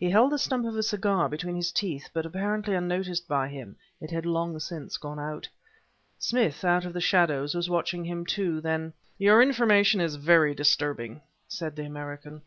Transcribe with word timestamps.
He 0.00 0.08
held 0.08 0.32
the 0.32 0.38
stump 0.38 0.64
of 0.64 0.74
a 0.74 0.82
cigar 0.82 1.28
between 1.28 1.54
his 1.54 1.70
teeth, 1.70 2.08
but, 2.14 2.24
apparently 2.24 2.74
unnoticed 2.74 3.28
by 3.28 3.46
him, 3.48 3.76
it 4.00 4.10
had 4.10 4.24
long 4.24 4.58
since 4.58 4.96
gone 4.96 5.18
out. 5.20 5.46
Smith, 6.18 6.64
out 6.64 6.86
of 6.86 6.94
the 6.94 7.00
shadows, 7.02 7.54
was 7.54 7.68
watching 7.68 8.02
him, 8.06 8.24
too. 8.24 8.62
Then: 8.62 8.94
"Your 9.18 9.42
information 9.42 10.00
is 10.00 10.16
very 10.16 10.54
disturbing," 10.54 11.20
said 11.46 11.76
the 11.76 11.84
American. 11.84 12.34